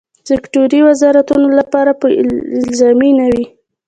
[0.29, 2.07] سکټوري وزارتونو لپاره به
[2.61, 3.45] الزامي نه وي.